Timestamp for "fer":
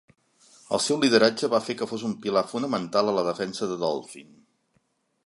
1.67-1.75